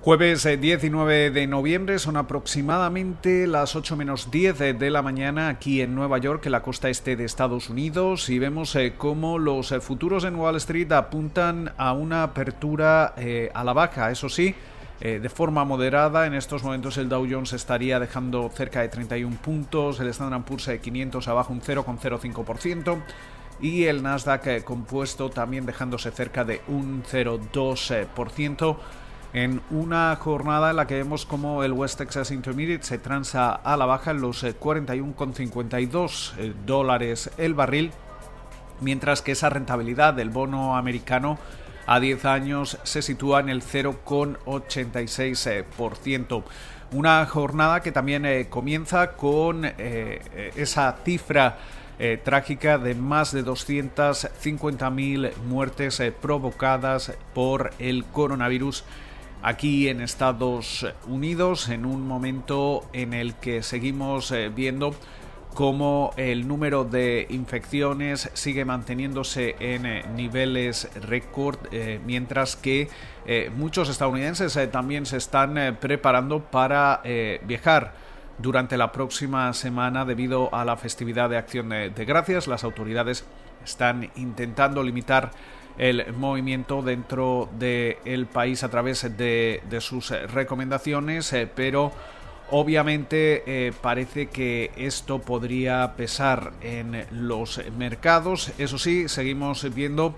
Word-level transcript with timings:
Jueves 0.00 0.44
19 0.44 1.26
eh, 1.26 1.30
de 1.32 1.48
noviembre 1.48 1.98
son 1.98 2.16
aproximadamente 2.16 3.48
las 3.48 3.74
8 3.74 3.96
menos 3.96 4.30
10 4.30 4.60
eh, 4.60 4.72
de 4.72 4.90
la 4.90 5.02
mañana 5.02 5.48
aquí 5.48 5.80
en 5.80 5.96
Nueva 5.96 6.18
York, 6.18 6.46
en 6.46 6.52
la 6.52 6.62
costa 6.62 6.88
este 6.88 7.16
de 7.16 7.24
Estados 7.24 7.68
Unidos, 7.68 8.30
y 8.30 8.38
vemos 8.38 8.76
eh, 8.76 8.94
cómo 8.96 9.40
los 9.40 9.74
futuros 9.80 10.22
en 10.22 10.36
Wall 10.36 10.54
Street 10.56 10.92
apuntan 10.92 11.72
a 11.78 11.94
una 11.94 12.22
apertura 12.22 13.12
a 13.52 13.64
la 13.64 13.72
baja. 13.72 14.12
Eso 14.12 14.28
sí, 14.28 14.54
de 15.00 15.28
forma 15.28 15.64
moderada. 15.64 16.26
En 16.26 16.34
estos 16.34 16.62
momentos 16.62 16.96
el 16.96 17.08
Dow 17.08 17.26
Jones 17.28 17.52
estaría 17.52 17.98
dejando 17.98 18.48
cerca 18.54 18.82
de 18.82 18.88
31 18.88 19.36
puntos, 19.42 19.98
el 19.98 20.08
Standard 20.08 20.44
Poor's 20.44 20.70
500 20.80 21.26
abajo 21.26 21.52
un 21.52 21.60
0,05% 21.60 23.02
y 23.60 23.84
el 23.84 24.02
Nasdaq 24.02 24.62
compuesto 24.62 25.28
también 25.30 25.66
dejándose 25.66 26.12
cerca 26.12 26.44
de 26.44 26.62
un 26.68 27.02
0,2% 27.02 28.76
en 29.32 29.62
una 29.70 30.14
jornada 30.16 30.70
en 30.70 30.76
la 30.76 30.86
que 30.86 30.94
vemos 30.94 31.26
como 31.26 31.62
el 31.62 31.72
West 31.72 31.98
Texas 31.98 32.30
Intermediate 32.30 32.84
se 32.84 32.96
transa 32.98 33.52
a 33.52 33.76
la 33.76 33.84
baja 33.86 34.12
en 34.12 34.20
los 34.20 34.44
41,52 34.44 36.32
eh, 36.38 36.38
eh, 36.38 36.54
dólares 36.64 37.30
el 37.36 37.54
barril, 37.54 37.90
mientras 38.80 39.22
que 39.22 39.32
esa 39.32 39.50
rentabilidad 39.50 40.14
del 40.14 40.30
bono 40.30 40.76
americano 40.76 41.36
a 41.86 41.98
10 42.00 42.24
años 42.24 42.78
se 42.84 43.02
sitúa 43.02 43.40
en 43.40 43.50
el 43.50 43.62
0,86%. 43.62 46.42
Una 46.90 47.26
jornada 47.26 47.82
que 47.82 47.92
también 47.92 48.24
eh, 48.24 48.46
comienza 48.48 49.12
con 49.12 49.66
esa 49.66 50.96
cifra 51.04 51.58
trágica 52.24 52.78
de 52.78 52.94
más 52.94 53.32
de 53.32 53.44
250.000 53.44 55.36
muertes 55.48 56.00
provocadas 56.20 57.12
por 57.34 57.72
el 57.78 58.04
coronavirus 58.04 58.84
aquí 59.42 59.88
en 59.88 60.00
Estados 60.00 60.86
Unidos 61.06 61.68
en 61.68 61.86
un 61.86 62.06
momento 62.06 62.88
en 62.92 63.14
el 63.14 63.34
que 63.34 63.62
seguimos 63.62 64.30
eh, 64.32 64.48
viendo 64.48 64.94
cómo 65.54 66.12
el 66.16 66.46
número 66.46 66.84
de 66.84 67.26
infecciones 67.30 68.30
sigue 68.34 68.64
manteniéndose 68.64 69.56
en 69.58 69.86
eh, 69.86 70.04
niveles 70.14 70.88
récord, 71.02 71.58
eh, 71.72 72.00
mientras 72.04 72.56
que 72.56 72.88
muchos 73.56 73.90
estadounidenses 73.90 74.58
también 74.70 75.04
se 75.04 75.18
están 75.18 75.76
preparando 75.78 76.44
para 76.44 77.02
viajar 77.44 77.92
durante 78.38 78.78
la 78.78 78.90
próxima 78.90 79.52
semana 79.52 80.06
debido 80.06 80.48
a 80.54 80.64
la 80.64 80.78
festividad 80.78 81.28
de 81.28 81.36
acción 81.36 81.68
de 81.68 82.04
gracias. 82.06 82.46
Las 82.46 82.64
autoridades 82.64 83.26
están 83.68 84.10
intentando 84.16 84.82
limitar 84.82 85.30
el 85.78 86.12
movimiento 86.14 86.82
dentro 86.82 87.48
del 87.56 88.26
país 88.26 88.64
a 88.64 88.68
través 88.68 89.16
de, 89.16 89.78
sus 89.80 90.10
recomendaciones, 90.10 91.32
eh, 91.32 91.48
pero 91.52 91.92
obviamente 92.50 93.44
eh, 93.46 93.72
parece 93.80 94.26
que 94.26 94.72
esto 94.76 95.20
podría 95.20 95.94
pesar 95.96 96.52
en 96.60 97.06
los 97.12 97.62
mercados. 97.78 98.52
Eso 98.58 98.76
sí, 98.76 99.08
seguimos 99.08 99.72
viendo 99.72 100.16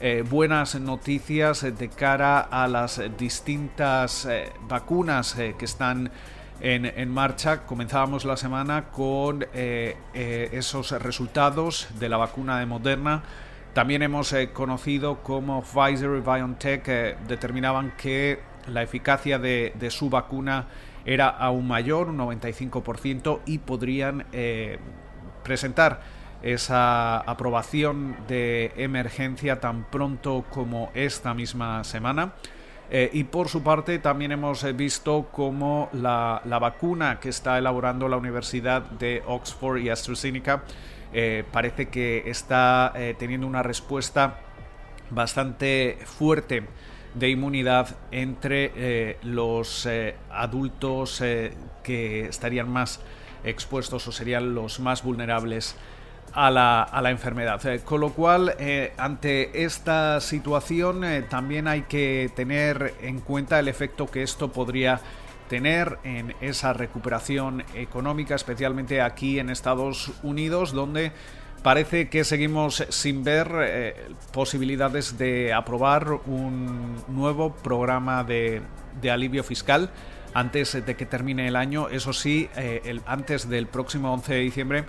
eh, 0.00 0.24
buenas 0.28 0.80
noticias 0.80 1.62
de 1.62 1.88
cara 1.90 2.40
a 2.40 2.66
las 2.66 3.00
distintas 3.18 4.26
vacunas 4.66 5.34
que 5.34 5.64
están 5.64 6.10
en, 6.62 7.10
marcha. 7.10 7.66
Comenzábamos 7.66 8.24
la 8.24 8.36
semana 8.36 8.84
con 8.90 9.46
esos 9.52 10.90
resultados 10.92 11.88
de 11.98 12.08
la 12.08 12.16
vacuna 12.16 12.58
de 12.58 12.66
Moderna 12.66 13.22
también 13.72 14.02
hemos 14.02 14.30
eh, 14.34 14.50
conocido 14.52 15.22
cómo 15.22 15.62
Pfizer 15.62 16.10
y 16.18 16.20
BioNTech 16.20 16.88
eh, 16.88 17.16
determinaban 17.26 17.92
que 17.96 18.40
la 18.66 18.82
eficacia 18.82 19.38
de, 19.38 19.72
su 19.90 20.10
vacuna 20.10 20.66
era 21.06 21.28
aún 21.28 21.66
mayor, 21.66 22.08
un 22.08 22.18
95%, 22.18 23.40
y 23.46 23.58
podrían 23.58 24.26
eh, 24.32 24.78
presentar 25.42 26.02
esa 26.42 27.18
aprobación 27.18 28.16
de 28.28 28.72
emergencia 28.76 29.58
tan 29.58 29.84
pronto 29.84 30.44
como 30.50 30.90
esta 30.94 31.32
misma 31.32 31.82
semana. 31.82 32.34
Y 32.94 33.24
por 33.24 33.48
su 33.48 33.62
parte 33.62 33.98
también 34.00 34.32
hemos 34.32 34.64
visto 34.76 35.28
cómo 35.32 35.88
la, 35.94 36.42
la, 36.44 36.58
vacuna 36.58 37.20
que 37.20 37.30
está 37.30 37.56
elaborando 37.56 38.06
la 38.06 38.18
Universidad 38.18 38.82
de 38.82 39.22
Oxford 39.26 39.78
y 39.78 39.88
AstraZeneca 39.88 40.62
eh, 41.14 41.44
parece 41.52 41.88
que 41.88 42.30
está 42.30 42.92
eh, 42.94 43.14
teniendo 43.18 43.46
una 43.46 43.62
respuesta 43.62 44.38
bastante 45.10 45.98
fuerte 46.06 46.66
de 47.14 47.28
inmunidad 47.28 47.96
entre 48.10 48.72
eh, 48.74 49.18
los 49.22 49.86
adultos 50.30 51.22
que 51.82 52.24
estarían 52.26 52.70
más 52.70 53.00
expuestos 53.44 54.08
o 54.08 54.12
serían 54.12 54.54
los 54.54 54.80
más 54.80 55.02
vulnerables 55.02 55.76
a 56.32 56.50
la, 56.50 56.82
a 56.82 57.02
la 57.02 57.10
enfermedad. 57.10 57.60
con 57.84 58.00
lo 58.00 58.12
cual, 58.12 58.54
ante 58.96 59.64
esta 59.64 60.20
situación, 60.20 61.04
también 61.28 61.68
hay 61.68 61.82
que 61.82 62.30
tener 62.34 62.94
en 63.02 63.20
cuenta 63.20 63.58
el 63.58 63.68
efecto 63.68 64.06
que 64.06 64.22
esto 64.22 64.50
podría 64.50 65.00
tener 65.52 65.98
en 66.02 66.34
esa 66.40 66.72
recuperación 66.72 67.62
económica, 67.74 68.34
especialmente 68.34 69.02
aquí 69.02 69.38
en 69.38 69.50
Estados 69.50 70.10
Unidos, 70.22 70.72
donde 70.72 71.12
parece 71.62 72.08
que 72.08 72.24
seguimos 72.24 72.86
sin 72.88 73.22
ver 73.22 73.48
eh, 73.60 73.94
posibilidades 74.32 75.18
de 75.18 75.52
aprobar 75.52 76.08
un 76.24 76.96
nuevo 77.08 77.54
programa 77.54 78.24
de, 78.24 78.62
alivio 79.10 79.44
fiscal 79.44 79.90
antes 80.32 80.72
de 80.86 80.96
que 80.96 81.04
termine 81.04 81.46
el 81.48 81.56
año. 81.56 81.90
Eso 81.90 82.14
sí, 82.14 82.48
eh, 82.56 83.00
antes 83.04 83.46
del 83.46 83.66
próximo 83.66 84.10
11 84.14 84.32
de 84.32 84.40
diciembre 84.40 84.84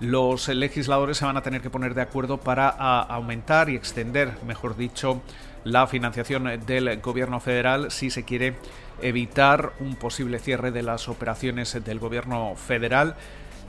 los 0.00 0.48
legisladores 0.48 1.16
se 1.16 1.24
van 1.24 1.36
a 1.36 1.42
tener 1.42 1.62
que 1.62 1.70
poner 1.70 1.94
de 1.94 2.02
acuerdo 2.02 2.38
para 2.38 2.68
aumentar 2.68 3.70
y 3.70 3.76
extender, 3.76 4.32
mejor 4.46 4.76
dicho, 4.76 5.22
la 5.64 5.86
financiación 5.86 6.60
del 6.66 7.00
gobierno 7.00 7.40
federal 7.40 7.90
si 7.90 8.10
se 8.10 8.24
quiere 8.24 8.56
evitar 9.02 9.72
un 9.80 9.96
posible 9.96 10.38
cierre 10.38 10.70
de 10.70 10.82
las 10.82 11.08
operaciones 11.08 11.82
del 11.84 11.98
gobierno 11.98 12.54
federal. 12.56 13.16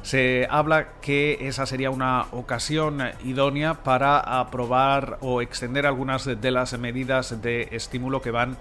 Se 0.03 0.47
habla 0.49 0.89
que 1.01 1.47
esa 1.47 1.65
sería 1.65 1.89
una 1.89 2.27
ocasión 2.31 3.01
idónea 3.25 3.83
para 3.83 4.19
aprobar 4.19 5.17
o 5.21 5.41
extender 5.41 5.85
algunas 5.85 6.25
de 6.25 6.51
las 6.51 6.77
medidas 6.77 7.41
de 7.41 7.69
estímulo 7.71 8.21
que 8.21 8.31
van 8.31 8.57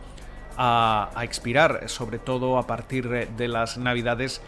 a, 0.56 1.10
expirar, 1.20 1.88
sobre 1.88 2.18
todo 2.18 2.58
a 2.58 2.66
partir 2.66 3.08
de 3.08 3.48
las 3.48 3.76
navidades 3.76 4.40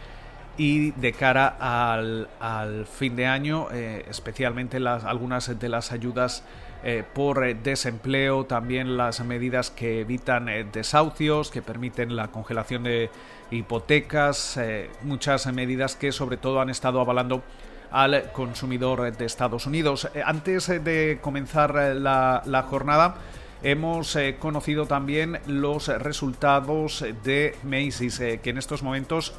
y 0.58 0.90
de 0.90 1.12
cara 1.12 1.56
al, 1.60 2.86
fin 2.86 3.14
de 3.14 3.26
año, 3.26 3.68
eh, 3.72 4.04
especialmente 4.10 4.80
las, 4.80 5.04
algunas 5.04 5.58
de 5.58 5.68
las 5.68 5.92
ayudas 5.92 6.42
eh, 6.82 7.04
por 7.14 7.56
desempleo, 7.62 8.44
también 8.44 8.96
las 8.96 9.24
medidas 9.24 9.70
que 9.70 10.00
evitan 10.00 10.48
eh, 10.48 10.66
desahucios, 10.70 11.50
que 11.52 11.62
permiten 11.62 12.16
la 12.16 12.28
congelación 12.28 12.82
de 12.82 13.08
hipotecas, 13.52 14.60
muchas 15.02 15.50
medidas 15.54 15.96
que 15.96 16.12
sobre 16.12 16.36
todo 16.36 16.60
han 16.60 16.68
estado 16.68 17.00
avalando 17.00 17.42
al 17.90 18.30
consumidor 18.32 19.16
de 19.16 19.24
Estados 19.24 19.64
Unidos. 19.64 20.10
antes 20.22 20.66
de 20.66 21.18
comenzar 21.22 21.74
la, 21.74 22.42
la 22.44 22.62
jornada, 22.64 23.14
hemos 23.62 24.18
conocido 24.38 24.84
también 24.84 25.38
los 25.46 25.88
resultados 25.88 27.06
de 27.24 27.56
Macy's, 27.62 28.18
que 28.18 28.50
en 28.50 28.58
estos 28.58 28.82
momentos 28.82 29.32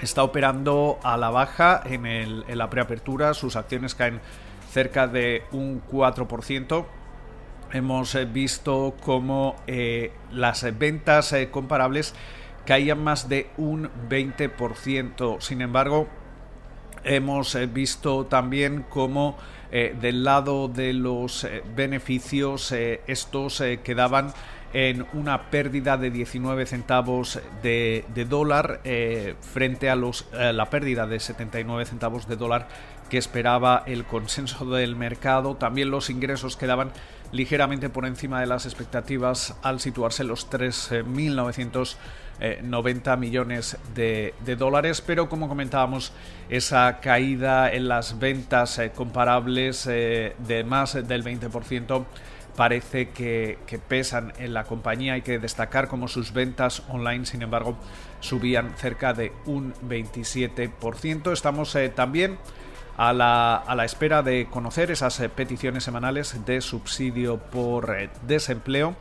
está 0.00 0.22
operando 0.22 0.98
a 1.02 1.16
la 1.16 1.30
baja 1.30 1.82
en, 1.84 2.44
la 2.56 2.70
preapertura, 2.70 3.34
sus 3.34 3.56
acciones 3.56 3.94
caen 3.94 4.20
cerca 4.70 5.06
de 5.06 5.44
un 5.52 5.82
4%. 5.90 6.84
Hemos 7.72 8.14
eh, 8.14 8.24
visto 8.26 8.94
cómo 9.02 9.56
eh, 9.66 10.12
las 10.30 10.64
ventas 10.78 11.32
eh, 11.32 11.50
comparables 11.50 12.14
caían 12.64 13.02
más 13.02 13.28
de 13.28 13.48
un 13.56 13.90
20%. 14.08 15.40
Sin 15.40 15.62
embargo, 15.62 16.08
hemos 17.04 17.56
visto 17.72 18.26
también 18.26 18.84
cómo 18.88 19.36
del 19.70 20.24
lado 20.24 20.68
de 20.68 20.92
los 20.92 21.46
beneficios 21.74 22.72
estos 22.72 23.62
quedaban 23.82 24.32
en 24.76 25.06
una 25.14 25.48
pérdida 25.48 25.96
de 25.96 26.10
19 26.10 26.66
centavos 26.66 27.40
de, 27.62 28.04
dólar 28.28 28.82
frente 29.40 29.88
a 29.88 29.96
los, 29.96 30.26
la 30.32 30.68
pérdida 30.68 31.06
de 31.06 31.18
79 31.18 31.86
centavos 31.86 32.28
de 32.28 32.36
dólar 32.36 32.68
que 33.08 33.16
esperaba 33.16 33.84
el 33.86 34.04
consenso 34.04 34.66
del 34.66 34.96
mercado. 34.96 35.56
También 35.56 35.90
los 35.90 36.10
ingresos 36.10 36.58
quedaban 36.58 36.92
ligeramente 37.32 37.88
por 37.88 38.04
encima 38.06 38.40
de 38.40 38.46
las 38.46 38.66
expectativas 38.66 39.56
al 39.62 39.80
situarse 39.80 40.22
los 40.24 40.50
3.990 40.50 43.18
millones 43.18 43.78
de, 43.94 44.34
dólares, 44.58 45.00
pero 45.00 45.28
como 45.28 45.48
comentábamos, 45.48 46.12
esa 46.48 47.00
caída 47.00 47.72
en 47.72 47.88
las 47.88 48.18
ventas 48.18 48.78
eh, 48.78 48.92
comparables 48.94 49.86
eh, 49.90 50.34
de 50.46 50.64
más 50.64 50.94
del 50.94 51.24
20% 51.24 52.04
parece 52.56 53.10
que, 53.10 53.58
pesan 53.88 54.32
en 54.38 54.54
la 54.54 54.64
compañía. 54.64 55.14
Hay 55.14 55.22
que 55.22 55.38
destacar 55.38 55.88
como 55.88 56.08
sus 56.08 56.32
ventas 56.32 56.82
online, 56.88 57.26
sin 57.26 57.42
embargo, 57.42 57.76
subían 58.20 58.74
cerca 58.76 59.12
de 59.12 59.32
un 59.44 59.74
27%. 59.88 61.32
Estamos 61.32 61.74
eh, 61.76 61.90
también 61.90 62.38
a 62.96 63.12
la, 63.12 63.56
a 63.56 63.74
la, 63.74 63.84
espera 63.84 64.22
de 64.22 64.46
conocer 64.50 64.90
esas 64.90 65.20
eh, 65.20 65.28
peticiones 65.28 65.84
semanales 65.84 66.44
de 66.46 66.60
subsidio 66.62 67.38
por 67.38 67.94
eh, 67.96 68.08
desempleo. 68.26 68.96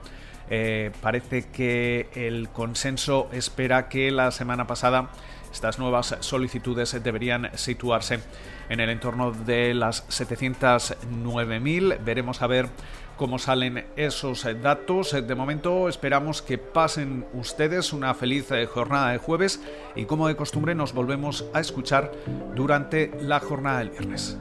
parece 1.02 1.48
que 1.50 2.10
el 2.14 2.50
consenso 2.50 3.30
espera 3.32 3.90
que 3.90 4.12
la 4.12 4.30
semana 4.32 4.68
pasada 4.68 5.10
estas 5.56 5.80
nuevas 5.80 6.18
solicitudes 6.20 7.02
deberían 7.02 7.50
situarse 7.54 8.20
en 8.68 8.82
el 8.82 8.90
entorno 8.90 9.32
de 9.32 9.74
las 9.74 10.06
709.000. 10.10 12.04
Veremos 12.04 12.42
a 12.42 12.48
ver 12.48 12.68
cómo 13.16 13.40
salen 13.40 13.86
esos 13.96 14.46
datos. 14.62 15.14
De 15.14 15.34
momento 15.34 15.88
esperamos 15.88 16.42
que 16.42 16.58
pasen 16.58 17.26
ustedes 17.34 17.94
una 17.94 18.14
feliz 18.14 18.50
jornada 18.70 19.12
de 19.14 19.18
jueves 19.18 19.62
y 19.96 20.04
como 20.04 20.28
de 20.28 20.36
costumbre 20.36 20.76
nos 20.76 20.92
volvemos 20.94 21.46
a 21.54 21.62
escuchar 21.62 22.12
durante 22.54 23.12
la 23.22 23.40
jornada 23.40 23.80
del 23.80 23.92
viernes. 23.92 24.38